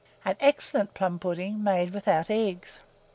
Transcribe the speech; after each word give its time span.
AN 0.25 0.35
EXCELLENT 0.39 0.95
PLUM 0.95 1.19
PUDDING, 1.19 1.63
made 1.63 1.93
without 1.93 2.31
Eggs. 2.31 2.79